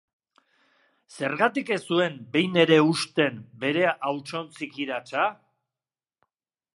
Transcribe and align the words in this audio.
Zergatik 1.17 1.67
ez 1.75 1.77
zuen 1.91 2.15
behin 2.37 2.57
ere 2.63 2.79
husten 2.85 3.37
bere 3.65 3.85
hautsontzi 4.09 4.71
kiratsa? 4.73 5.27